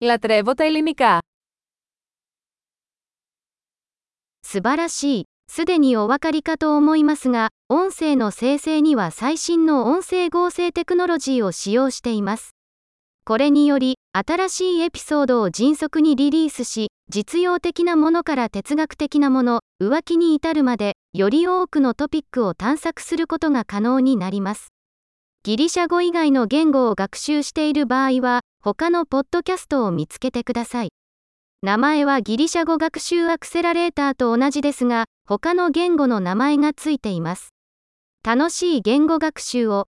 [0.00, 1.20] Λατρεύω τα ελληνικά.
[4.42, 5.24] 素晴らしい。
[5.48, 12.54] すでにお分かりかと思いますが、音声の生成には最新の音声合成テクノロジーを使用しています。
[13.24, 24.68] これにより、新しいエピソードを迅速にリリースし、実用的なものから哲学的なもの、浮気に至るまで、より多くのトピックを探索することが可能になります。
[25.42, 30.89] ギリシャ語以外の言語を学習している場合は、 他のポッドキャストを見つけてください。
[31.61, 37.53] 名前はギリシャ語学習アクセラレーターと同じですが、他の言語の名前がついています。
[38.25, 39.89] 楽しい言語学習を。